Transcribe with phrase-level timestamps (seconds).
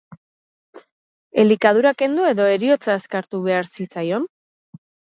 [1.43, 4.31] Elikadura kendu edo heriotza azkartu behar zitzaion?